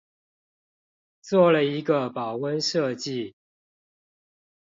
[1.21, 3.35] 做了一個保溫設計